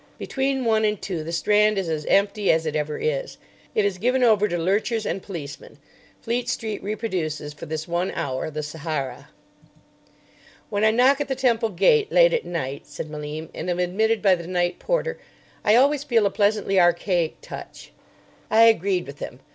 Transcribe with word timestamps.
Between 0.17 0.65
one 0.65 0.83
and 0.83 0.99
two 0.99 1.23
the 1.23 1.31
Strand 1.31 1.77
is 1.77 1.87
as 1.87 2.07
empty 2.07 2.51
as 2.51 2.65
it 2.65 2.75
ever 2.75 2.97
is. 2.97 3.37
It 3.75 3.85
is 3.85 3.99
given 3.99 4.23
over 4.23 4.47
to 4.47 4.57
lurchers 4.57 5.05
and 5.05 5.21
policemen. 5.21 5.77
Fleet 6.19 6.49
Street 6.49 6.81
reproduces 6.81 7.53
for 7.53 7.67
this 7.67 7.87
one 7.87 8.09
hour 8.15 8.49
the 8.49 8.63
Sahara. 8.63 9.29
"When 10.71 10.83
I 10.83 10.89
knock 10.89 11.21
at 11.21 11.27
the 11.27 11.35
Temple 11.35 11.69
gate 11.69 12.11
late 12.11 12.33
at 12.33 12.45
night," 12.45 12.87
said 12.87 13.11
Malim, 13.11 13.49
"and 13.53 13.69
am 13.69 13.77
admitted 13.77 14.23
by 14.23 14.33
the 14.33 14.47
night 14.47 14.79
porter, 14.79 15.19
I 15.63 15.75
always 15.75 16.03
feel 16.03 16.25
a 16.25 16.31
pleasantly 16.31 16.79
archaic 16.79 17.35
touch." 17.43 17.91
I 18.49 18.63
agreed 18.63 19.05
with 19.05 19.19
him. 19.19 19.39